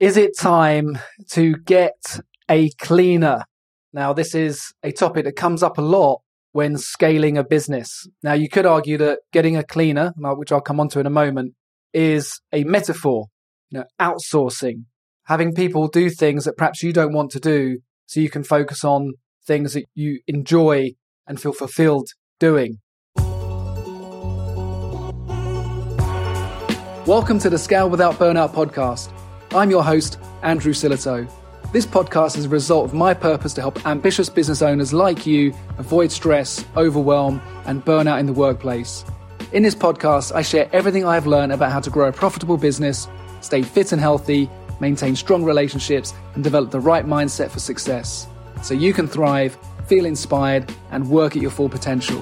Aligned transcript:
Is 0.00 0.16
it 0.16 0.36
time 0.36 0.98
to 1.30 1.54
get 1.54 2.18
a 2.50 2.68
cleaner? 2.80 3.44
Now, 3.92 4.12
this 4.12 4.34
is 4.34 4.74
a 4.82 4.90
topic 4.90 5.24
that 5.24 5.36
comes 5.36 5.62
up 5.62 5.78
a 5.78 5.82
lot 5.82 6.20
when 6.50 6.78
scaling 6.78 7.38
a 7.38 7.44
business. 7.44 8.08
Now, 8.20 8.32
you 8.32 8.48
could 8.48 8.66
argue 8.66 8.98
that 8.98 9.20
getting 9.32 9.56
a 9.56 9.62
cleaner, 9.62 10.12
which 10.16 10.50
I'll 10.50 10.60
come 10.60 10.80
on 10.80 10.88
to 10.88 10.98
in 10.98 11.06
a 11.06 11.10
moment, 11.10 11.54
is 11.92 12.40
a 12.52 12.64
metaphor, 12.64 13.26
you 13.70 13.78
know, 13.78 13.84
outsourcing, 14.00 14.82
having 15.26 15.54
people 15.54 15.86
do 15.86 16.10
things 16.10 16.44
that 16.44 16.56
perhaps 16.56 16.82
you 16.82 16.92
don't 16.92 17.14
want 17.14 17.30
to 17.30 17.38
do 17.38 17.78
so 18.06 18.18
you 18.18 18.30
can 18.30 18.42
focus 18.42 18.82
on 18.82 19.12
things 19.46 19.74
that 19.74 19.84
you 19.94 20.18
enjoy 20.26 20.90
and 21.28 21.40
feel 21.40 21.52
fulfilled 21.52 22.08
doing. 22.40 22.80
Welcome 27.06 27.38
to 27.38 27.48
the 27.48 27.58
Scale 27.58 27.88
Without 27.88 28.14
Burnout 28.14 28.52
podcast. 28.52 29.13
I'm 29.54 29.70
your 29.70 29.84
host, 29.84 30.18
Andrew 30.42 30.72
Sillitoe. 30.72 31.30
This 31.70 31.86
podcast 31.86 32.36
is 32.36 32.46
a 32.46 32.48
result 32.48 32.86
of 32.86 32.92
my 32.92 33.14
purpose 33.14 33.54
to 33.54 33.60
help 33.60 33.86
ambitious 33.86 34.28
business 34.28 34.62
owners 34.62 34.92
like 34.92 35.26
you 35.26 35.54
avoid 35.78 36.10
stress, 36.10 36.64
overwhelm, 36.76 37.40
and 37.64 37.84
burnout 37.84 38.18
in 38.18 38.26
the 38.26 38.32
workplace. 38.32 39.04
In 39.52 39.62
this 39.62 39.76
podcast, 39.76 40.34
I 40.34 40.42
share 40.42 40.68
everything 40.72 41.06
I've 41.06 41.28
learned 41.28 41.52
about 41.52 41.70
how 41.70 41.78
to 41.78 41.88
grow 41.88 42.08
a 42.08 42.12
profitable 42.12 42.56
business, 42.56 43.06
stay 43.42 43.62
fit 43.62 43.92
and 43.92 44.00
healthy, 44.00 44.50
maintain 44.80 45.14
strong 45.14 45.44
relationships, 45.44 46.14
and 46.34 46.42
develop 46.42 46.72
the 46.72 46.80
right 46.80 47.06
mindset 47.06 47.48
for 47.48 47.60
success 47.60 48.26
so 48.60 48.74
you 48.74 48.92
can 48.92 49.06
thrive, 49.06 49.56
feel 49.86 50.04
inspired, 50.04 50.68
and 50.90 51.08
work 51.08 51.36
at 51.36 51.42
your 51.42 51.52
full 51.52 51.68
potential. 51.68 52.20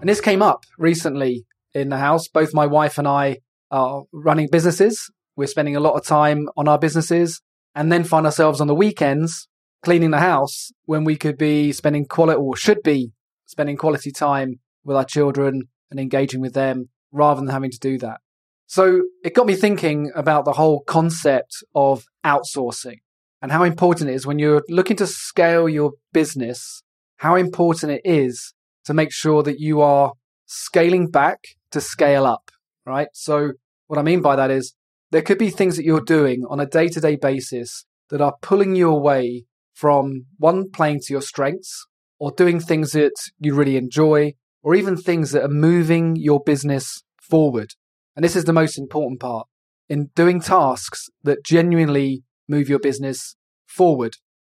And 0.00 0.08
this 0.08 0.20
came 0.20 0.42
up 0.42 0.64
recently 0.78 1.46
in 1.74 1.90
the 1.90 1.98
house. 1.98 2.26
Both 2.26 2.52
my 2.52 2.66
wife 2.66 2.98
and 2.98 3.06
I 3.06 3.38
are 3.74 4.04
running 4.12 4.48
businesses. 4.50 5.10
We're 5.36 5.48
spending 5.48 5.74
a 5.74 5.80
lot 5.80 5.94
of 5.94 6.06
time 6.06 6.48
on 6.56 6.68
our 6.68 6.78
businesses 6.78 7.42
and 7.74 7.90
then 7.90 8.04
find 8.04 8.24
ourselves 8.24 8.60
on 8.60 8.68
the 8.68 8.74
weekends 8.74 9.48
cleaning 9.82 10.12
the 10.12 10.20
house 10.20 10.70
when 10.84 11.02
we 11.02 11.16
could 11.16 11.36
be 11.36 11.72
spending 11.72 12.06
quality 12.06 12.38
or 12.38 12.56
should 12.56 12.82
be 12.82 13.12
spending 13.46 13.76
quality 13.76 14.12
time 14.12 14.60
with 14.84 14.96
our 14.96 15.04
children 15.04 15.68
and 15.90 15.98
engaging 15.98 16.40
with 16.40 16.54
them 16.54 16.88
rather 17.10 17.40
than 17.40 17.50
having 17.50 17.70
to 17.70 17.78
do 17.78 17.98
that. 17.98 18.20
So 18.66 19.02
it 19.24 19.34
got 19.34 19.46
me 19.46 19.56
thinking 19.56 20.10
about 20.14 20.44
the 20.44 20.52
whole 20.52 20.80
concept 20.80 21.62
of 21.74 22.04
outsourcing 22.24 23.00
and 23.42 23.52
how 23.52 23.64
important 23.64 24.08
it 24.08 24.14
is 24.14 24.26
when 24.26 24.38
you're 24.38 24.62
looking 24.68 24.96
to 24.96 25.06
scale 25.06 25.68
your 25.68 25.92
business, 26.12 26.82
how 27.16 27.34
important 27.34 27.92
it 27.92 28.02
is 28.04 28.54
to 28.84 28.94
make 28.94 29.12
sure 29.12 29.42
that 29.42 29.58
you 29.58 29.80
are 29.80 30.12
scaling 30.46 31.10
back 31.10 31.40
to 31.72 31.80
scale 31.80 32.24
up, 32.24 32.50
right? 32.86 33.08
So 33.12 33.52
what 33.86 33.98
I 33.98 34.02
mean 34.02 34.22
by 34.22 34.36
that 34.36 34.50
is 34.50 34.74
there 35.10 35.22
could 35.22 35.38
be 35.38 35.50
things 35.50 35.76
that 35.76 35.84
you're 35.84 36.00
doing 36.00 36.44
on 36.48 36.60
a 36.60 36.66
day 36.66 36.88
to 36.88 37.00
day 37.00 37.16
basis 37.16 37.84
that 38.10 38.20
are 38.20 38.34
pulling 38.42 38.76
you 38.76 38.90
away 38.90 39.44
from 39.74 40.26
one, 40.38 40.70
playing 40.70 41.00
to 41.00 41.12
your 41.12 41.22
strengths 41.22 41.86
or 42.18 42.30
doing 42.32 42.60
things 42.60 42.92
that 42.92 43.12
you 43.38 43.54
really 43.54 43.76
enjoy 43.76 44.32
or 44.62 44.74
even 44.74 44.96
things 44.96 45.32
that 45.32 45.42
are 45.42 45.48
moving 45.48 46.16
your 46.16 46.40
business 46.44 47.02
forward. 47.20 47.70
And 48.16 48.24
this 48.24 48.36
is 48.36 48.44
the 48.44 48.52
most 48.52 48.78
important 48.78 49.20
part 49.20 49.46
in 49.88 50.10
doing 50.14 50.40
tasks 50.40 51.08
that 51.22 51.44
genuinely 51.44 52.22
move 52.48 52.68
your 52.68 52.78
business 52.78 53.36
forward. 53.66 54.14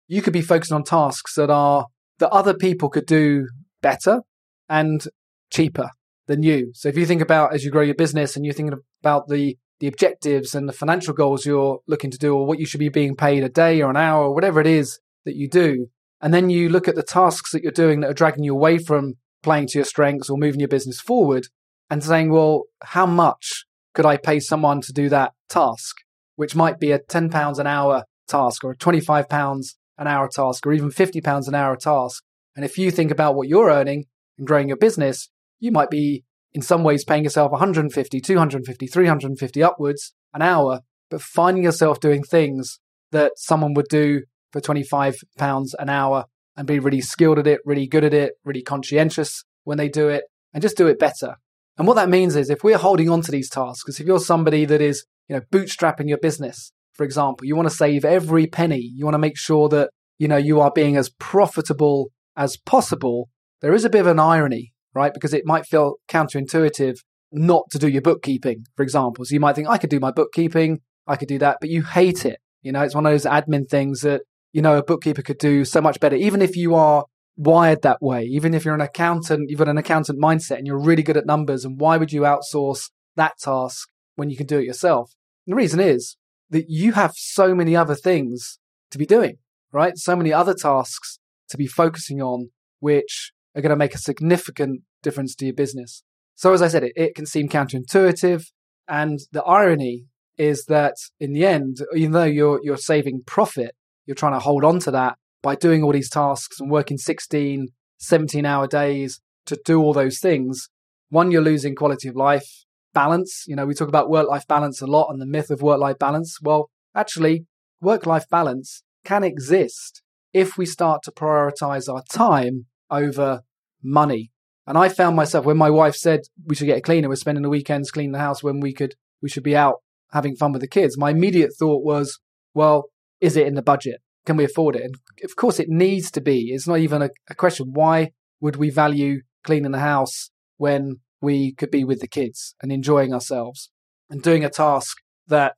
You 0.09 0.21
could 0.21 0.33
be 0.33 0.43
focused 0.43 0.73
on 0.73 0.85
tasks 0.85 1.35
that 1.37 1.51
are 1.51 1.87
that 2.19 2.31
other 2.31 2.55
people 2.55 2.91
could 2.91 3.07
do 3.07 3.49
better 3.81 4.21
and 4.69 5.07
cheaper 5.51 5.91
than 6.27 6.43
you. 6.43 6.71
So 6.75 6.89
if 6.89 6.97
you 6.97 7.07
think 7.07 7.23
about 7.23 7.55
as 7.55 7.65
you 7.65 7.71
grow 7.71 7.83
your 7.83 7.95
business 7.95 8.37
and 8.37 8.45
you're 8.45 8.55
thinking 8.55 8.79
about 9.03 9.29
the 9.29 9.57
the 9.81 9.89
objectives 9.89 10.55
and 10.55 10.69
the 10.69 10.73
financial 10.73 11.13
goals 11.13 11.45
you're 11.45 11.81
looking 11.89 12.11
to 12.11 12.19
do 12.19 12.35
or 12.35 12.47
what 12.47 12.61
you 12.61 12.65
should 12.65 12.79
be 12.79 12.89
being 12.89 13.17
paid 13.17 13.43
a 13.43 13.49
day 13.49 13.83
or 13.83 13.91
an 13.91 13.97
hour 13.97 14.25
or 14.25 14.35
whatever 14.35 14.61
it 14.61 14.69
is 14.69 15.01
that 15.25 15.35
you 15.35 15.49
do, 15.49 15.89
and 16.21 16.33
then 16.33 16.49
you 16.49 16.69
look 16.69 16.89
at 16.89 16.95
the 16.95 17.03
tasks 17.03 17.51
that 17.53 17.63
you're 17.63 17.73
doing 17.73 18.01
that 18.01 18.11
are 18.11 18.15
dragging 18.15 18.45
you 18.45 18.55
away 18.55 18.79
from 18.79 19.15
playing 19.43 19.67
to 19.69 19.79
your 19.79 19.85
strengths 19.85 20.31
or 20.31 20.39
moving 20.39 20.61
your 20.61 20.69
business 20.69 21.01
forward 21.01 21.49
and 21.91 22.03
saying, 22.03 22.31
well, 22.31 22.65
how 22.83 23.05
much 23.05 23.65
could 23.95 24.07
I 24.07 24.17
pay 24.17 24.41
someone 24.41 24.81
to 24.83 24.93
do 24.93 25.09
that 25.11 25.33
task? 25.49 25.97
Which 26.37 26.57
might 26.57 26.81
be 26.81 26.93
a 26.93 26.99
£10 26.99 27.59
an 27.59 27.67
hour 27.67 28.05
task 28.27 28.65
or 28.65 28.73
a 28.73 28.77
£25 28.77 29.75
an 29.99 30.07
hour 30.07 30.29
task 30.29 30.67
or 30.67 30.73
even 30.73 30.91
£50 30.91 31.49
an 31.49 31.55
hour 31.55 31.77
task. 31.77 32.25
And 32.57 32.65
if 32.65 32.79
you 32.79 32.91
think 32.91 33.11
about 33.11 33.35
what 33.35 33.49
you're 33.49 33.71
earning 33.71 34.07
and 34.39 34.47
growing 34.47 34.69
your 34.69 34.77
business, 34.77 35.29
you 35.65 35.73
might 35.73 35.91
be 35.91 36.25
in 36.53 36.63
some 36.63 36.85
ways 36.85 37.05
paying 37.05 37.25
yourself 37.25 37.51
150, 37.51 38.21
250, 38.21 38.87
350 38.87 39.63
upwards 39.63 40.13
an 40.35 40.43
hour, 40.43 40.81
but 41.11 41.23
finding 41.23 41.65
yourself 41.65 41.99
doing 42.01 42.23
things 42.23 42.79
that 43.13 43.33
someone 43.37 43.73
would 43.75 43.89
do 43.89 44.23
for 44.53 44.61
25 44.61 45.17
pounds 45.39 45.75
an 45.79 45.89
hour 45.89 46.27
and 46.57 46.67
be 46.67 46.79
really 46.79 47.01
skilled 47.01 47.39
at 47.39 47.47
it, 47.47 47.61
really 47.65 47.87
good 47.87 48.05
at 48.05 48.15
it, 48.15 48.35
really 48.45 48.63
conscientious 48.63 49.45
when 49.65 49.79
they 49.79 49.89
do 49.89 50.09
it 50.09 50.25
and 50.53 50.63
just 50.63 50.77
do 50.77 50.87
it 50.87 50.99
better. 50.99 51.37
And 51.79 51.89
what 51.89 51.95
that 51.95 52.11
means 52.11 52.37
is 52.37 52.51
if 52.51 52.63
we're 52.63 52.79
holding 52.79 53.09
on 53.09 53.23
to 53.23 53.33
these 53.33 53.51
tasks, 53.51 53.99
if 53.99 54.07
you're 54.07 54.21
somebody 54.21 54.65
that 54.67 54.81
is, 54.81 55.07
you 55.29 55.35
know, 55.35 55.43
bootstrapping 55.51 56.09
your 56.09 56.19
business, 56.19 56.73
for 56.93 57.05
example, 57.05 57.47
you 57.47 57.57
want 57.57 57.69
to 57.69 57.75
save 57.75 58.05
every 58.05 58.47
penny. 58.47 58.93
You 58.95 59.05
want 59.05 59.15
to 59.15 59.19
make 59.19 59.37
sure 59.37 59.69
that, 59.71 59.91
you 60.19 60.29
know, 60.29 60.37
you 60.37 60.61
are 60.61 60.71
being 60.71 60.97
as 60.97 61.11
profitable 61.19 62.11
as 62.37 62.57
possible. 62.57 63.31
There 63.61 63.75
is 63.75 63.85
a 63.85 63.91
bit 63.91 64.03
of 64.03 64.07
an 64.07 64.21
irony 64.21 64.74
right? 64.95 65.13
Because 65.13 65.35
it 65.35 65.45
might 65.45 65.67
feel 65.67 65.97
counterintuitive 66.09 66.99
not 67.33 67.65
to 67.71 67.79
do 67.79 67.89
your 67.89 68.03
bookkeeping, 68.03 68.65
for 68.77 68.83
example. 68.83 69.25
So 69.25 69.35
you 69.35 69.41
might 69.41 69.57
think, 69.57 69.69
I 69.69 69.79
could 69.79 69.91
do 69.91 70.01
my 70.01 70.13
bookkeeping, 70.13 70.81
I 71.07 71.17
could 71.17 71.29
do 71.29 71.39
that, 71.39 71.59
but 71.61 71.71
you 71.71 71.83
hate 71.83 72.25
it. 72.25 72.39
You 72.63 72.73
know, 72.73 72.83
it's 72.83 72.95
one 72.95 73.05
of 73.05 73.13
those 73.13 73.25
admin 73.25 73.69
things 73.69 74.03
that, 74.03 74.23
you 74.53 74.63
know, 74.63 74.79
a 74.79 74.85
bookkeeper 74.85 75.23
could 75.23 75.39
do 75.39 75.65
so 75.65 75.81
much 75.81 76.01
better, 76.01 76.17
even 76.17 76.41
if 76.41 76.57
you 76.57 76.75
are 76.75 77.05
wired 77.37 77.83
that 77.83 78.01
way, 78.01 78.25
even 78.25 78.55
if 78.55 78.65
you're 78.65 78.75
an 78.75 78.81
accountant, 78.81 79.51
you've 79.51 79.59
got 79.59 79.69
an 79.69 79.79
accountant 79.79 80.21
mindset 80.21 80.59
and 80.59 80.67
you're 80.67 80.81
really 80.81 81.03
good 81.03 81.17
at 81.17 81.27
numbers. 81.27 81.65
And 81.65 81.79
why 81.81 81.97
would 81.97 82.13
you 82.13 82.23
outsource 82.23 82.91
that 83.17 83.33
task 83.41 83.89
when 84.15 84.31
you 84.31 84.37
can 84.37 84.47
do 84.47 84.59
it 84.59 84.65
yourself? 84.65 85.13
And 85.47 85.53
the 85.53 85.57
reason 85.57 85.81
is 85.81 86.17
that 86.51 86.67
you 86.69 86.93
have 86.93 87.13
so 87.17 87.55
many 87.55 87.75
other 87.75 87.97
things 87.97 88.61
to 88.93 88.99
be 88.99 89.07
doing, 89.07 89.39
right? 89.73 89.97
So 89.97 90.15
many 90.15 90.33
other 90.33 90.55
tasks 90.55 91.19
to 91.49 91.57
be 91.57 91.67
focusing 91.67 92.23
on, 92.23 92.51
which 92.79 93.33
are 93.55 93.63
going 93.63 93.71
to 93.71 93.77
make 93.77 93.95
a 93.95 93.99
significant 93.99 94.83
difference 95.03 95.35
to 95.37 95.45
your 95.47 95.55
business. 95.55 96.03
So, 96.35 96.53
as 96.53 96.63
I 96.63 96.69
said, 96.69 96.85
it, 96.85 96.93
it 96.97 97.15
can 97.15 97.27
seem 97.27 97.49
counterintuitive. 97.49 98.45
And 98.89 99.21
the 99.33 99.43
irony 99.45 100.07
is 100.37 100.65
that 100.65 100.97
in 101.21 101.33
the 101.33 101.47
end, 101.47 101.79
even 101.95 102.13
though 102.13 102.25
you're, 102.25 102.61
you're 102.63 102.77
saving 102.77 103.23
profit, 103.27 103.75
you're 104.07 104.17
trying 104.17 104.33
to 104.33 104.41
hold 104.41 104.65
on 104.65 104.81
to 104.81 104.91
that 104.91 105.17
by 105.43 105.55
doing 105.55 105.83
all 105.83 105.93
these 105.93 106.11
tasks 106.11 106.59
and 106.59 106.71
working 106.71 106.99
16, 106.99 107.69
17 107.99 108.47
hour 108.47 108.67
days 108.67 109.21
to 109.47 109.59
do 109.65 109.81
all 109.81 109.93
those 109.93 110.19
things. 110.19 110.69
One, 111.11 111.31
you're 111.31 111.43
losing 111.43 111.75
quality 111.75 112.09
of 112.09 112.17
life, 112.17 112.65
balance. 112.93 113.45
You 113.47 113.57
know, 113.57 113.67
we 113.67 113.75
talk 113.75 113.89
about 113.89 114.11
work 114.11 114.29
life 114.29 114.47
balance 114.49 114.81
a 114.81 114.87
lot 114.87 115.11
and 115.11 115.21
the 115.21 115.27
myth 115.27 115.51
of 115.51 115.63
work 115.63 115.79
life 115.79 115.99
balance. 115.99 116.39
Well, 116.43 116.71
actually, 116.95 117.47
work 117.81 118.07
life 118.07 118.29
balance 118.31 118.83
can 119.05 119.23
exist 119.23 120.03
if 120.33 120.59
we 120.59 120.67
start 120.67 121.03
to 121.05 121.13
prioritize 121.13 121.93
our 121.93 122.03
time 122.11 122.67
over 123.03 123.43
money. 123.83 124.31
And 124.67 124.79
I 124.79 124.89
found 124.89 125.17
myself 125.17 125.45
when 125.45 125.59
my 125.59 125.71
wife 125.71 125.95
said 125.95 126.21
we 126.47 126.55
should 126.55 126.67
get 126.67 126.79
a 126.79 126.83
cleaner, 126.83 127.09
we're 127.09 127.17
spending 127.17 127.43
the 127.43 127.51
weekends 127.51 127.91
cleaning 127.91 128.13
the 128.13 128.19
house 128.19 128.43
when 128.43 128.61
we 128.61 128.73
could, 128.73 128.95
we 129.21 129.29
should 129.29 129.43
be 129.43 129.57
out 129.57 129.77
having 130.13 130.37
fun 130.37 130.53
with 130.53 130.63
the 130.63 130.69
kids. 130.69 130.97
My 130.97 131.11
immediate 131.11 131.51
thought 131.59 131.85
was, 131.85 132.21
well, 132.55 132.85
is 133.21 133.37
it 133.37 133.47
in 133.47 133.55
the 133.55 133.63
budget? 133.63 134.01
Can 134.25 134.37
we 134.37 134.45
afford 134.45 134.77
it? 134.77 134.83
And 134.83 134.95
of 135.23 135.37
course, 135.37 135.61
it 135.61 135.69
needs 135.69 136.11
to 136.13 136.21
be. 136.21 136.51
It's 136.53 136.67
not 136.67 136.79
even 136.79 137.03
a, 137.03 137.11
a 137.29 137.35
question. 137.35 137.73
Why 137.73 138.13
would 138.41 138.57
we 138.57 138.71
value 138.71 139.21
cleaning 139.43 139.73
the 139.73 139.81
house 139.81 140.31
when 140.57 141.01
we 141.21 141.53
could 141.53 141.71
be 141.71 141.85
with 141.85 142.01
the 142.01 142.09
kids 142.09 142.55
and 142.63 142.73
enjoying 142.73 143.13
ourselves 143.13 143.71
and 144.09 144.23
doing 144.23 144.45
a 144.45 144.51
task 144.51 144.97
that 145.27 145.57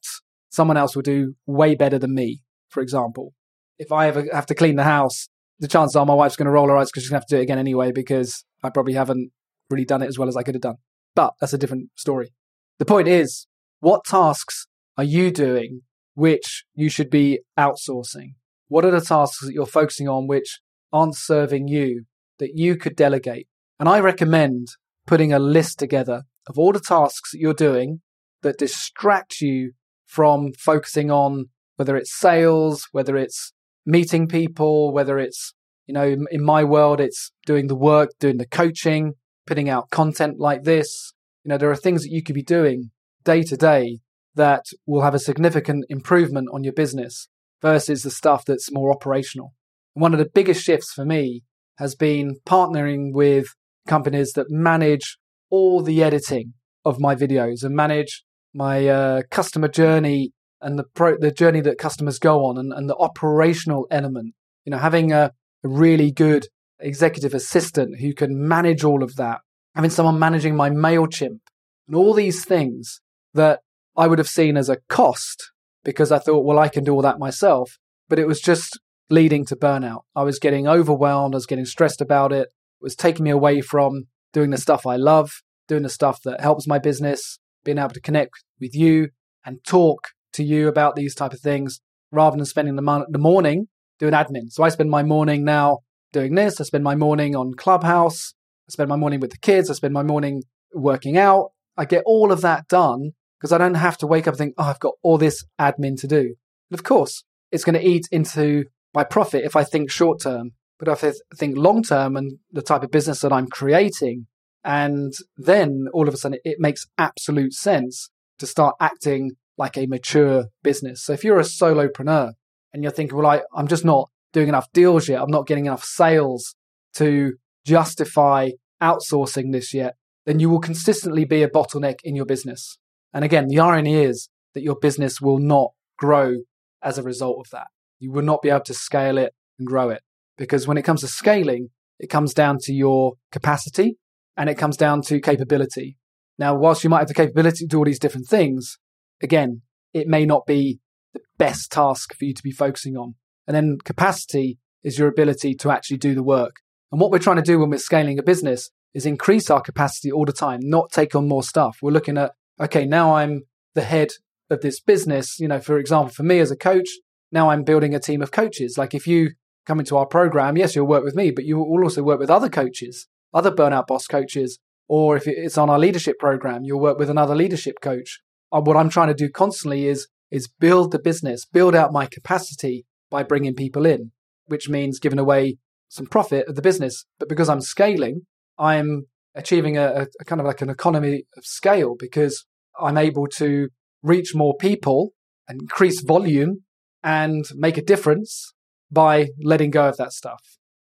someone 0.49 0.77
else 0.77 0.97
will 0.97 1.03
do 1.03 1.35
way 1.47 1.75
better 1.75 1.99
than 1.99 2.15
me, 2.15 2.43
for 2.69 2.83
example? 2.83 3.35
If 3.79 3.93
I 3.93 4.09
ever 4.09 4.27
have 4.33 4.47
to 4.47 4.55
clean 4.55 4.77
the 4.77 4.85
house, 4.85 5.29
the 5.59 5.69
chances 5.69 5.97
are 5.97 6.07
my 6.07 6.15
wife's 6.15 6.37
going 6.37 6.47
to 6.47 6.53
roll 6.53 6.69
her 6.69 6.77
eyes 6.77 6.91
because 6.91 7.03
she's 7.03 7.11
going 7.11 7.21
to 7.21 7.25
have 7.25 7.29
to 7.29 7.37
do 7.37 7.41
it 7.41 7.45
again 7.45 7.59
anyway 7.59 7.93
because 7.93 8.45
I 8.63 8.71
probably 8.71 8.95
haven't 8.95 9.31
really 9.71 9.85
done 9.85 10.03
it 10.03 10.09
as 10.09 10.19
well 10.19 10.29
as 10.29 10.37
I 10.37 10.43
could 10.43 10.55
have 10.55 10.63
done. 10.63 10.77
But 11.15 11.35
that's 11.41 11.53
a 11.53 11.59
different 11.59 11.91
story. 11.97 12.33
The 12.79 12.85
point 12.85 13.09
is, 13.09 13.47
what 13.81 14.05
tasks 14.05 14.67
are 14.97 15.05
you 15.05 15.31
doing 15.31 15.83
which 16.15 16.65
you 16.75 16.89
should 16.89 17.11
be 17.11 17.41
outsourcing? 17.59 18.35
What 18.69 18.85
are 18.85 18.91
the 18.91 19.01
tasks 19.01 19.45
that 19.45 19.53
you're 19.53 19.67
focusing 19.67 20.09
on 20.09 20.27
which 20.27 20.61
aren't 20.93 21.17
serving 21.17 21.69
you 21.69 22.05
that 22.39 22.53
you 22.55 22.77
could 22.77 22.97
delegate? 22.97 23.49
And 23.79 23.89
I 23.89 24.01
recommend 24.01 24.69
putting 25.07 25.33
a 25.33 25.39
list 25.39 25.79
together 25.79 26.23
of 26.47 26.59
all 26.59 26.73
the 26.73 26.81
tasks 26.81 27.33
that 27.33 27.39
you're 27.39 27.55
doing 27.55 28.01
that 28.43 28.59
distract 28.59 29.41
you 29.41 29.73
from 30.07 30.53
focusing 30.59 31.11
on 31.11 31.47
whether 31.77 31.97
it's 31.97 32.17
sales, 32.19 32.89
whether 32.93 33.17
it's 33.17 33.53
meeting 33.87 34.27
people, 34.27 34.93
whether 34.93 35.19
it's, 35.19 35.55
you 35.87 35.95
know, 35.95 36.17
in 36.31 36.45
my 36.45 36.65
world, 36.65 37.01
it's 37.01 37.33
doing 37.47 37.69
the 37.69 37.77
work, 37.77 38.11
doing 38.19 38.37
the 38.37 38.47
coaching, 38.47 39.15
putting 39.47 39.71
out 39.71 39.91
content 39.91 40.39
like 40.39 40.65
this. 40.65 41.15
You 41.45 41.51
know, 41.51 41.59
there 41.59 41.71
are 41.71 41.77
things 41.77 42.03
that 42.03 42.11
you 42.11 42.23
could 42.23 42.35
be 42.35 42.43
doing 42.43 42.91
day 43.25 43.43
to 43.45 43.57
day 43.57 44.01
that 44.35 44.65
will 44.87 45.03
have 45.03 45.15
a 45.15 45.19
significant 45.19 45.87
improvement 45.89 46.49
on 46.53 46.65
your 46.65 46.73
business 46.73 47.29
versus 47.63 48.03
the 48.03 48.11
stuff 48.11 48.45
that's 48.45 48.73
more 48.73 48.93
operational. 48.93 49.55
And 49.95 50.03
one 50.03 50.13
of 50.13 50.19
the 50.19 50.29
biggest 50.33 50.63
shifts 50.63 50.93
for 50.93 51.05
me 51.05 51.43
has 51.79 51.95
been 51.95 52.37
partnering 52.47 53.13
with 53.13 53.47
companies 53.87 54.33
that 54.33 54.51
manage 54.51 55.17
all 55.51 55.83
the 55.83 56.03
editing 56.03 56.55
of 56.85 57.01
my 57.01 57.15
videos 57.15 57.63
and 57.63 57.75
manage 57.75 58.25
my 58.53 58.89
uh, 58.89 59.23
customer 59.31 59.69
journey 59.69 60.33
and 60.61 60.79
the 60.79 60.85
pro- 60.95 61.19
the 61.19 61.31
journey 61.31 61.61
that 61.63 61.79
customers 61.79 62.19
go 62.19 62.45
on 62.45 62.59
and, 62.59 62.73
and 62.73 62.89
the 62.89 62.97
operational 62.97 63.87
element. 63.91 64.35
You 64.65 64.71
know, 64.71 64.79
having 64.79 65.13
a, 65.13 65.33
a 65.65 65.69
really 65.69 66.11
good 66.11 66.49
executive 66.81 67.35
assistant 67.35 68.01
who 68.01 68.13
can 68.13 68.47
manage 68.47 68.85
all 68.85 69.03
of 69.03 69.17
that, 69.17 69.41
having 69.75 69.91
someone 69.91 70.19
managing 70.19 70.57
my 70.57 70.71
MailChimp 70.71 71.39
and 71.87 71.97
all 71.97 72.13
these 72.13 72.45
things 72.45 73.01
that 73.35 73.61
I 73.97 74.07
would 74.07 74.19
have 74.19 74.29
seen 74.29 74.57
as 74.57 74.69
a 74.69 74.79
cost 74.89 75.53
because 75.85 76.11
I 76.11 76.19
thought, 76.19 76.45
well, 76.45 76.59
I 76.59 76.69
can 76.69 76.85
do 76.85 76.93
all 76.93 77.03
that 77.03 77.19
myself. 77.19 77.79
But 78.09 78.19
it 78.19 78.27
was 78.27 78.41
just 78.41 78.79
leading 79.09 79.45
to 79.47 79.57
burnout. 79.57 80.01
I 80.15 80.23
was 80.23 80.39
getting 80.39 80.67
overwhelmed. 80.67 81.35
I 81.35 81.37
was 81.37 81.47
getting 81.47 81.65
stressed 81.65 82.01
about 82.01 82.33
it. 82.33 82.49
It 82.49 82.83
was 82.83 82.97
taking 82.97 83.25
me 83.25 83.31
away 83.31 83.61
from 83.61 84.05
doing 84.33 84.51
the 84.51 84.59
stuff 84.59 84.87
I 84.87 84.97
love, 84.97 85.31
doing 85.69 85.83
the 85.83 85.89
stuff 85.89 86.21
that 86.25 86.41
helps 86.41 86.67
my 86.67 86.79
business, 86.79 87.39
being 87.65 87.79
able 87.79 87.91
to 87.91 88.01
connect 88.01 88.33
with 88.61 88.75
you 88.75 89.11
and 89.45 89.65
talk 89.65 90.09
to 90.37 90.45
you 90.45 90.69
about 90.69 90.97
these 90.97 91.15
type 91.15 91.33
of 91.33 91.41
things 91.41 91.81
rather 92.13 92.37
than 92.37 92.47
spending 92.47 92.77
the, 92.77 92.83
mo- 92.83 93.07
the 93.09 93.19
morning 93.19 93.69
doing 93.99 94.15
admin. 94.15 94.51
So 94.51 94.63
I 94.63 94.69
spend 94.71 94.91
my 94.91 95.03
morning 95.03 95.45
now 95.45 95.81
doing 96.13 96.35
this. 96.35 96.61
I 96.61 96.65
spend 96.65 96.85
my 96.85 96.95
morning 96.95 97.37
on 97.37 97.55
Clubhouse. 97.55 98.35
I 98.69 98.71
spend 98.73 98.89
my 98.89 98.97
morning 98.97 99.21
with 99.21 99.31
the 99.31 99.39
kids. 99.39 99.71
I 99.71 99.75
spend 99.75 99.95
my 99.95 100.03
morning 100.03 100.43
working 100.73 101.19
out. 101.19 101.51
I 101.77 101.85
get 101.85 102.03
all 102.07 102.33
of 102.33 102.41
that 102.43 102.69
done 102.69 103.13
because 103.41 103.53
I 103.53 103.59
don't 103.59 103.75
have 103.75 103.99
to 103.99 104.07
wake 104.07 104.27
up 104.27 104.33
and 104.33 104.39
think, 104.39 104.55
oh, 104.59 104.65
I've 104.65 104.81
got 104.81 104.95
all 105.03 105.19
this 105.19 105.45
admin 105.61 105.99
to 106.01 106.07
do. 106.07 106.35
And 106.71 106.79
of 106.79 106.85
course, 106.85 107.25
it's 107.53 107.65
going 107.65 107.79
to 107.79 107.87
eat 107.87 108.09
into 108.11 108.65
my 108.95 109.05
profit 109.05 109.45
if 109.45 109.57
I 109.57 109.65
think 109.65 109.91
short 109.91 110.21
term. 110.23 110.53
But 110.79 110.89
if 110.89 111.05
I 111.05 111.13
think 111.37 111.57
long 111.57 111.83
term 111.83 112.17
and 112.17 112.39
the 112.53 112.63
type 112.63 112.83
of 112.83 112.91
business 112.91 113.21
that 113.21 113.33
I'm 113.33 113.49
creating, 113.49 114.27
and 114.65 115.13
then 115.37 115.87
all 115.93 116.09
of 116.09 116.15
a 116.15 116.17
sudden 116.17 116.39
it 116.45 116.57
makes 116.59 116.87
absolute 116.99 117.53
sense 117.55 118.11
to 118.39 118.47
start 118.47 118.75
acting 118.81 119.33
like 119.59 119.77
a 119.77 119.87
mature 119.87 120.47
business. 120.63 121.05
So 121.05 121.13
if 121.13 121.25
you're 121.25 121.39
a 121.39 121.43
solopreneur 121.43 122.33
and 122.73 122.83
you're 122.83 122.93
thinking, 122.93 123.17
well, 123.17 123.27
I, 123.27 123.43
I'm 123.55 123.69
just 123.69 123.85
not 123.85 124.11
doing 124.33 124.49
enough 124.49 124.71
deals 124.73 125.09
yet, 125.09 125.21
I'm 125.21 125.31
not 125.31 125.47
getting 125.47 125.67
enough 125.67 125.85
sales 125.85 126.55
to 126.95 127.35
justify 127.65 128.51
outsourcing 128.83 129.53
this 129.53 129.73
yet, 129.73 129.95
then 130.27 130.41
you 130.41 130.51
will 130.51 130.61
consistently 130.61 131.25
be 131.25 131.43
a 131.43 131.49
bottleneck 131.49 131.97
in 132.05 132.15
your 132.15 132.27
business. 132.27 132.79
And 133.13 133.25
again, 133.25 133.49
the 133.49 133.61
irony 133.61 133.95
is 133.95 134.29
that 134.55 134.63
your 134.63 134.77
business 134.77 135.21
will 135.21 135.39
not 135.39 135.71
grow 135.99 136.37
as 136.83 136.99
a 136.99 137.03
result 137.03 137.39
of 137.41 137.51
that. 137.53 137.69
You 137.99 138.13
will 138.13 138.23
not 138.23 138.43
be 138.43 138.51
able 138.51 138.61
to 138.65 138.75
scale 138.75 139.19
it 139.19 139.33
and 139.59 139.67
grow 139.67 139.89
it 139.89 140.03
because 140.37 140.67
when 140.67 140.77
it 140.77 140.83
comes 140.83 141.01
to 141.01 141.09
scaling, 141.09 141.69
it 141.99 142.09
comes 142.09 142.35
down 142.35 142.59
to 142.63 142.75
your 142.75 143.15
capacity 143.33 143.97
and 144.37 144.51
it 144.51 144.57
comes 144.57 144.77
down 144.77 145.01
to 145.03 145.21
capability. 145.21 145.97
Now, 146.39 146.55
whilst 146.55 146.85
you 146.85 146.91
might 146.91 146.99
have 146.99 147.09
the 147.09 147.15
capability 147.15 147.65
to 147.65 147.67
do 147.67 147.79
all 147.79 147.85
these 147.85 147.99
different 147.99 148.29
things, 148.29 148.79
again, 149.23 149.63
it 149.93 150.07
may 150.07 150.27
not 150.27 150.47
be 150.47 150.81
the 151.15 151.21
best 151.39 151.73
task 151.73 152.15
for 152.15 152.25
you 152.25 152.35
to 152.35 152.43
be 152.43 152.53
focusing 152.53 152.97
on. 152.97 153.15
And 153.47 153.55
then 153.55 153.79
capacity 153.85 154.59
is 154.83 154.99
your 154.99 155.09
ability 155.09 155.55
to 155.55 155.71
actually 155.71 155.99
do 155.99 156.15
the 156.15 156.23
work. 156.23 156.57
And 156.93 157.01
what 157.01 157.11
we're 157.11 157.19
trying 157.19 157.37
to 157.37 157.43
do 157.43 157.59
when 157.59 157.71
we're 157.71 157.79
scaling 157.79 158.19
a 158.19 158.23
business 158.23 158.71
is 158.95 159.07
increase 159.07 159.51
our 159.51 159.61
capacity 159.61 160.11
all 160.11 160.25
the 160.25 160.33
time, 160.33 160.61
not 160.63 160.91
take 160.91 161.15
on 161.15 161.29
more 161.29 161.43
stuff. 161.43 161.79
We're 161.83 161.91
looking 161.91 162.17
at, 162.17 162.33
okay, 162.61 162.87
now 162.87 163.17
I'm 163.17 163.43
the 163.75 163.83
head 163.83 164.11
of 164.49 164.61
this 164.61 164.81
business. 164.81 165.39
You 165.39 165.49
know, 165.49 165.61
for 165.61 165.79
example, 165.79 166.13
for 166.15 166.23
me 166.23 166.39
as 166.39 166.51
a 166.51 166.57
coach, 166.57 166.89
now 167.33 167.51
I'm 167.51 167.65
building 167.65 167.95
a 167.95 168.01
team 168.01 168.23
of 168.23 168.31
coaches. 168.31 168.79
Like 168.79 168.95
if 168.95 169.07
you 169.07 169.33
come 169.67 169.81
into 169.81 169.97
our 169.97 170.07
program, 170.07 170.57
yes, 170.57 170.75
you'll 170.75 170.87
work 170.87 171.05
with 171.05 171.17
me, 171.17 171.31
but 171.31 171.45
you 171.45 171.59
will 171.59 171.83
also 171.83 172.03
work 172.03 172.21
with 172.21 172.31
other 172.31 172.49
coaches, 172.49 173.09
other 173.35 173.51
burnout 173.51 173.87
boss 173.87 174.07
coaches. 174.07 174.59
Or 174.89 175.17
if 175.17 175.27
it's 175.27 175.59
on 175.59 175.69
our 175.69 175.79
leadership 175.79 176.19
program, 176.19 176.63
you'll 176.65 176.81
work 176.81 176.99
with 176.99 177.11
another 177.11 177.35
leadership 177.35 177.81
coach. 177.83 178.21
Uh, 178.53 178.61
what 178.61 178.77
I'm 178.77 178.91
trying 178.91 179.09
to 179.09 179.15
do 179.15 179.31
constantly 179.31 179.87
is 179.87 180.09
is 180.31 180.49
build 180.49 180.91
the 180.91 180.99
business, 180.99 181.45
build 181.45 181.75
out 181.75 181.93
my 181.93 182.07
capacity 182.07 182.85
by 183.11 183.23
bringing 183.23 183.55
people 183.55 183.87
in, 183.87 184.11
which 184.47 184.69
means 184.69 184.99
giving 184.99 185.21
away 185.21 185.57
some 185.89 186.07
profit 186.07 186.49
of 186.49 186.57
the 186.57 186.63
business. 186.63 187.05
But 187.19 187.29
because 187.29 187.49
I'm 187.49 187.61
scaling, 187.61 188.23
I'm 188.59 189.05
achieving 189.37 189.79
a, 189.79 190.07
a 190.21 190.25
kind 190.25 190.41
of 190.41 190.47
like 190.47 190.63
an 190.63 190.71
economy 190.71 191.25
of 191.37 191.45
scale 191.45 191.95
because 191.97 192.45
I'm 192.81 192.99
able 192.99 193.29
to 193.37 193.69
reach 194.03 194.35
more 194.35 194.57
people 194.57 195.13
increase 195.49 196.03
volume 196.03 196.63
and 197.03 197.45
make 197.55 197.77
a 197.77 197.83
difference 197.83 198.53
by 198.91 199.29
letting 199.43 199.71
go 199.71 199.89
of 199.89 199.97
that 199.97 200.13
stuff 200.13 200.41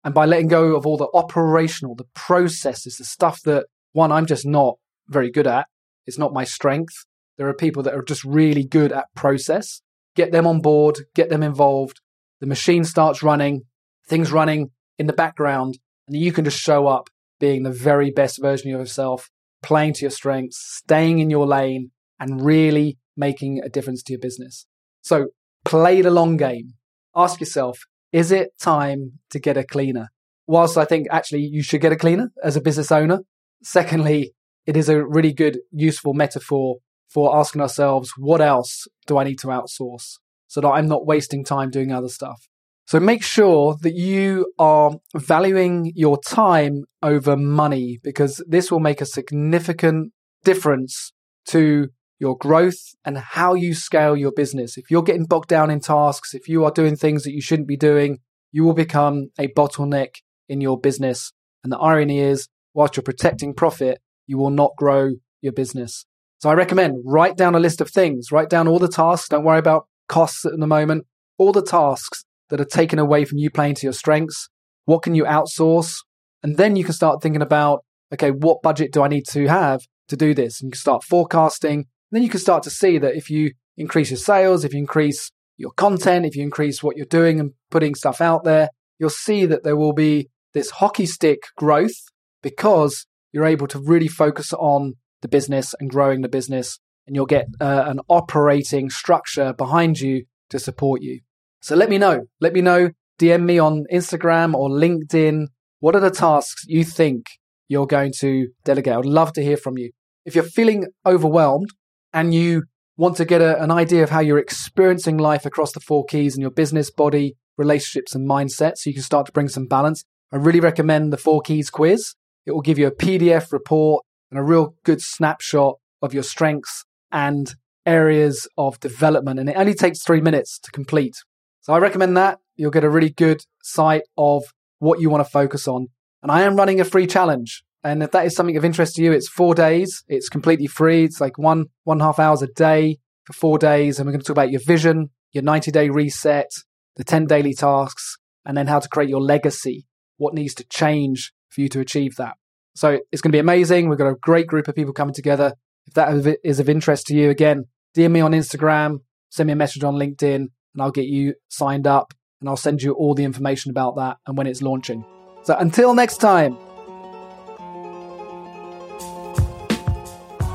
and 0.03 0.13
by 0.13 0.25
letting 0.25 0.47
go 0.47 0.75
of 0.75 0.85
all 0.85 0.97
the 0.97 1.09
operational, 1.13 1.95
the 1.95 2.07
processes, 2.13 2.97
the 2.97 3.05
stuff 3.05 3.41
that 3.43 3.65
one, 3.93 4.11
I'm 4.11 4.25
just 4.25 4.45
not 4.45 4.75
very 5.07 5.31
good 5.31 5.47
at. 5.47 5.67
It's 6.05 6.17
not 6.17 6.33
my 6.33 6.43
strength. 6.43 7.05
There 7.39 7.47
are 7.47 7.53
people 7.53 7.81
that 7.83 7.95
are 7.95 8.03
just 8.03 8.25
really 8.25 8.65
good 8.65 8.91
at 8.91 9.05
process. 9.15 9.81
Get 10.13 10.33
them 10.33 10.45
on 10.45 10.59
board, 10.59 10.99
get 11.15 11.29
them 11.29 11.41
involved. 11.41 12.01
The 12.41 12.47
machine 12.47 12.83
starts 12.83 13.23
running, 13.23 13.61
things 14.07 14.33
running 14.33 14.71
in 14.97 15.07
the 15.07 15.13
background, 15.13 15.79
and 16.09 16.17
you 16.17 16.33
can 16.33 16.43
just 16.43 16.59
show 16.59 16.87
up 16.87 17.09
being 17.39 17.63
the 17.63 17.71
very 17.71 18.11
best 18.11 18.41
version 18.41 18.73
of 18.73 18.81
yourself, 18.81 19.29
playing 19.63 19.93
to 19.93 20.01
your 20.01 20.11
strengths, 20.11 20.57
staying 20.59 21.19
in 21.19 21.29
your 21.29 21.47
lane, 21.47 21.91
and 22.19 22.43
really 22.43 22.97
making 23.15 23.61
a 23.63 23.69
difference 23.69 24.03
to 24.03 24.13
your 24.13 24.19
business. 24.19 24.65
So 25.01 25.27
play 25.63 26.01
the 26.01 26.11
long 26.11 26.35
game. 26.35 26.73
Ask 27.15 27.39
yourself, 27.39 27.79
is 28.11 28.33
it 28.33 28.49
time 28.59 29.13
to 29.29 29.39
get 29.39 29.55
a 29.55 29.63
cleaner? 29.63 30.09
Whilst 30.45 30.77
I 30.77 30.83
think 30.83 31.07
actually 31.09 31.43
you 31.43 31.63
should 31.63 31.79
get 31.79 31.93
a 31.93 31.95
cleaner 31.95 32.31
as 32.43 32.57
a 32.57 32.61
business 32.61 32.91
owner. 32.91 33.19
Secondly, 33.63 34.33
it 34.65 34.75
is 34.75 34.89
a 34.89 35.05
really 35.05 35.31
good, 35.31 35.59
useful 35.71 36.13
metaphor 36.13 36.79
for 37.09 37.35
asking 37.35 37.61
ourselves, 37.61 38.13
what 38.17 38.41
else 38.41 38.87
do 39.07 39.17
I 39.17 39.23
need 39.23 39.39
to 39.39 39.47
outsource 39.47 40.17
so 40.47 40.61
that 40.61 40.69
I'm 40.69 40.87
not 40.87 41.05
wasting 41.05 41.43
time 41.43 41.69
doing 41.69 41.91
other 41.91 42.07
stuff? 42.07 42.47
So 42.85 42.99
make 42.99 43.23
sure 43.23 43.77
that 43.81 43.93
you 43.93 44.51
are 44.57 44.93
valuing 45.15 45.91
your 45.95 46.19
time 46.19 46.85
over 47.03 47.37
money 47.37 47.99
because 48.03 48.43
this 48.47 48.71
will 48.71 48.79
make 48.79 48.99
a 48.99 49.05
significant 49.05 50.11
difference 50.43 51.13
to 51.49 51.89
your 52.19 52.35
growth 52.37 52.79
and 53.05 53.17
how 53.17 53.53
you 53.53 53.73
scale 53.73 54.17
your 54.17 54.31
business. 54.31 54.77
If 54.77 54.89
you're 54.89 55.03
getting 55.03 55.25
bogged 55.25 55.49
down 55.49 55.69
in 55.69 55.79
tasks, 55.79 56.33
if 56.33 56.47
you 56.47 56.65
are 56.65 56.71
doing 56.71 56.95
things 56.95 57.23
that 57.23 57.31
you 57.31 57.41
shouldn't 57.41 57.67
be 57.67 57.77
doing, 57.77 58.19
you 58.51 58.63
will 58.63 58.73
become 58.73 59.29
a 59.39 59.47
bottleneck 59.49 60.15
in 60.47 60.59
your 60.59 60.79
business. 60.79 61.31
And 61.63 61.71
the 61.71 61.77
irony 61.77 62.19
is, 62.19 62.47
whilst 62.73 62.97
you're 62.97 63.03
protecting 63.03 63.53
profit, 63.53 63.99
you 64.25 64.37
will 64.37 64.49
not 64.49 64.71
grow 64.77 65.11
your 65.41 65.53
business. 65.53 66.05
So 66.39 66.49
I 66.49 66.53
recommend 66.53 67.03
write 67.05 67.35
down 67.35 67.55
a 67.55 67.59
list 67.59 67.81
of 67.81 67.89
things, 67.89 68.31
write 68.31 68.49
down 68.49 68.67
all 68.67 68.79
the 68.79 68.87
tasks. 68.87 69.29
Don't 69.29 69.43
worry 69.43 69.59
about 69.59 69.87
costs 70.07 70.45
at 70.45 70.53
the 70.57 70.67
moment. 70.67 71.05
All 71.37 71.51
the 71.51 71.61
tasks 71.61 72.23
that 72.49 72.61
are 72.61 72.65
taken 72.65 72.97
away 72.97 73.25
from 73.25 73.37
you 73.37 73.49
playing 73.49 73.75
to 73.75 73.85
your 73.85 73.93
strengths. 73.93 74.49
What 74.85 75.03
can 75.03 75.15
you 75.15 75.25
outsource? 75.25 75.97
And 76.41 76.57
then 76.57 76.75
you 76.75 76.83
can 76.83 76.93
start 76.93 77.21
thinking 77.21 77.41
about, 77.41 77.83
okay, 78.13 78.31
what 78.31 78.61
budget 78.61 78.93
do 78.93 79.03
I 79.03 79.09
need 79.09 79.27
to 79.29 79.47
have 79.47 79.81
to 80.07 80.15
do 80.15 80.33
this? 80.33 80.61
And 80.61 80.67
you 80.67 80.71
can 80.71 80.79
start 80.79 81.03
forecasting. 81.03 81.85
Then 82.11 82.23
you 82.23 82.29
can 82.29 82.39
start 82.39 82.63
to 82.63 82.69
see 82.69 82.97
that 82.97 83.15
if 83.15 83.29
you 83.29 83.51
increase 83.77 84.09
your 84.09 84.17
sales, 84.17 84.63
if 84.63 84.73
you 84.73 84.79
increase 84.79 85.31
your 85.57 85.71
content, 85.71 86.25
if 86.25 86.35
you 86.35 86.43
increase 86.43 86.81
what 86.81 86.95
you're 86.95 87.05
doing 87.05 87.39
and 87.39 87.51
putting 87.69 87.95
stuff 87.95 88.21
out 88.21 88.45
there, 88.45 88.69
you'll 88.97 89.09
see 89.09 89.45
that 89.45 89.63
there 89.63 89.77
will 89.77 89.93
be 89.93 90.29
this 90.53 90.71
hockey 90.71 91.05
stick 91.05 91.43
growth 91.57 91.95
because 92.41 93.05
you're 93.31 93.45
able 93.45 93.67
to 93.67 93.79
really 93.79 94.07
focus 94.07 94.53
on 94.53 94.95
the 95.21 95.27
business 95.27 95.73
and 95.79 95.89
growing 95.89 96.21
the 96.21 96.29
business, 96.29 96.79
and 97.07 97.15
you'll 97.15 97.25
get 97.25 97.47
uh, 97.59 97.83
an 97.87 97.99
operating 98.07 98.89
structure 98.89 99.53
behind 99.53 99.99
you 99.99 100.25
to 100.49 100.59
support 100.59 101.01
you. 101.01 101.21
So 101.61 101.75
let 101.75 101.89
me 101.89 101.97
know. 101.97 102.25
Let 102.39 102.53
me 102.53 102.61
know. 102.61 102.91
DM 103.19 103.43
me 103.43 103.59
on 103.59 103.85
Instagram 103.91 104.53
or 104.53 104.69
LinkedIn. 104.69 105.47
What 105.79 105.95
are 105.95 105.99
the 105.99 106.09
tasks 106.09 106.63
you 106.67 106.83
think 106.83 107.25
you're 107.67 107.87
going 107.87 108.13
to 108.19 108.47
delegate? 108.63 108.95
I'd 108.95 109.05
love 109.05 109.33
to 109.33 109.43
hear 109.43 109.57
from 109.57 109.77
you. 109.77 109.91
If 110.25 110.35
you're 110.35 110.43
feeling 110.43 110.87
overwhelmed 111.05 111.69
and 112.13 112.33
you 112.33 112.63
want 112.97 113.17
to 113.17 113.25
get 113.25 113.41
a, 113.41 113.61
an 113.61 113.71
idea 113.71 114.03
of 114.03 114.09
how 114.09 114.19
you're 114.19 114.37
experiencing 114.37 115.17
life 115.17 115.45
across 115.45 115.71
the 115.71 115.79
four 115.79 116.05
keys 116.05 116.35
in 116.35 116.41
your 116.41 116.51
business, 116.51 116.91
body, 116.91 117.35
relationships, 117.57 118.15
and 118.15 118.27
mindset, 118.27 118.77
so 118.77 118.89
you 118.89 118.93
can 118.93 119.03
start 119.03 119.25
to 119.25 119.31
bring 119.31 119.47
some 119.49 119.65
balance, 119.65 120.03
I 120.31 120.37
really 120.37 120.59
recommend 120.59 121.11
the 121.11 121.17
four 121.17 121.41
keys 121.41 121.69
quiz. 121.69 122.13
It 122.45 122.51
will 122.51 122.61
give 122.61 122.77
you 122.77 122.87
a 122.87 122.91
PDF 122.91 123.51
report 123.51 124.05
and 124.31 124.39
a 124.39 124.43
real 124.43 124.75
good 124.83 125.01
snapshot 125.01 125.75
of 126.01 126.13
your 126.13 126.23
strengths 126.23 126.85
and 127.11 127.55
areas 127.85 128.47
of 128.57 128.79
development. 128.79 129.39
And 129.39 129.49
it 129.49 129.57
only 129.57 129.73
takes 129.73 130.03
three 130.03 130.21
minutes 130.21 130.59
to 130.59 130.71
complete. 130.71 131.15
So 131.61 131.73
I 131.73 131.79
recommend 131.79 132.15
that. 132.17 132.39
You'll 132.55 132.71
get 132.71 132.83
a 132.83 132.89
really 132.89 133.09
good 133.09 133.41
sight 133.63 134.03
of 134.17 134.43
what 134.79 134.99
you 134.99 135.09
want 135.09 135.25
to 135.25 135.31
focus 135.31 135.67
on. 135.67 135.87
And 136.21 136.31
I 136.31 136.41
am 136.41 136.55
running 136.55 136.79
a 136.79 136.85
free 136.85 137.07
challenge. 137.07 137.63
And 137.83 138.03
if 138.03 138.11
that 138.11 138.25
is 138.25 138.35
something 138.35 138.57
of 138.57 138.65
interest 138.65 138.95
to 138.95 139.03
you, 139.03 139.11
it's 139.11 139.29
four 139.29 139.55
days. 139.55 140.03
It's 140.07 140.29
completely 140.29 140.67
free. 140.67 141.05
It's 141.05 141.21
like 141.21 141.37
one, 141.37 141.65
one 141.85 142.01
half 142.01 142.19
hours 142.19 142.41
a 142.41 142.47
day 142.47 142.97
for 143.29 143.33
four 143.33 143.57
days, 143.59 143.99
and 143.99 144.07
we're 144.07 144.11
going 144.11 144.21
to 144.21 144.25
talk 144.25 144.33
about 144.33 144.51
your 144.51 144.61
vision, 144.65 145.11
your 145.31 145.43
90 145.43 145.71
day 145.71 145.89
reset, 145.89 146.49
the 146.95 147.03
10 147.03 147.25
daily 147.27 147.53
tasks, 147.53 148.17
and 148.43 148.57
then 148.57 148.67
how 148.67 148.79
to 148.79 148.89
create 148.89 149.09
your 149.09 149.21
legacy. 149.21 149.85
What 150.17 150.33
needs 150.33 150.55
to 150.55 150.65
change 150.65 151.31
for 151.47 151.61
you 151.61 151.69
to 151.69 151.79
achieve 151.79 152.15
that? 152.17 152.35
So 152.75 152.99
it's 153.11 153.21
going 153.21 153.31
to 153.31 153.35
be 153.35 153.39
amazing. 153.39 153.89
We've 153.89 153.97
got 153.97 154.07
a 154.07 154.15
great 154.15 154.47
group 154.47 154.67
of 154.67 154.75
people 154.75 154.93
coming 154.93 155.13
together. 155.13 155.53
If 155.87 155.93
that 155.95 156.37
is 156.43 156.59
of 156.59 156.69
interest 156.69 157.07
to 157.07 157.15
you, 157.15 157.29
again, 157.29 157.65
DM 157.95 158.11
me 158.11 158.21
on 158.21 158.31
Instagram, 158.31 158.99
send 159.29 159.47
me 159.47 159.53
a 159.53 159.55
message 159.55 159.83
on 159.83 159.95
LinkedIn, 159.95 160.35
and 160.35 160.51
I'll 160.79 160.91
get 160.91 161.05
you 161.05 161.33
signed 161.49 161.87
up 161.87 162.13
and 162.39 162.49
I'll 162.49 162.57
send 162.57 162.81
you 162.81 162.93
all 162.93 163.13
the 163.15 163.23
information 163.23 163.71
about 163.71 163.95
that 163.97 164.17
and 164.27 164.37
when 164.37 164.47
it's 164.47 164.61
launching. 164.61 165.03
So 165.43 165.55
until 165.57 165.93
next 165.93 166.17
time. 166.17 166.57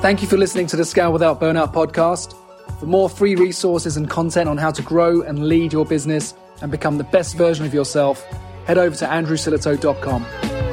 Thank 0.01 0.21
you 0.21 0.29
for 0.29 0.37
listening 0.37 0.67
to 0.69 0.77
the 0.77 0.85
Scale 0.85 1.13
Without 1.13 1.41
Burnout 1.41 1.73
podcast. 1.73 2.35
For 2.79 2.87
more 2.87 3.09
free 3.09 3.37
resources 3.37 3.97
and 3.97 4.09
content 4.09 4.49
on 4.49 4.59
how 4.59 4.71
to 4.71 4.83
grow 4.83 5.23
and 5.23 5.49
lead 5.49 5.73
your 5.73 5.87
business 5.87 6.35
and 6.61 6.71
become 6.71 6.99
the 6.99 7.05
best 7.05 7.37
version 7.37 7.65
of 7.65 7.73
yourself, 7.73 8.23
head 8.67 8.79
over 8.79 8.95
to 8.97 9.07
andrewsillitoe.com. 9.07 10.64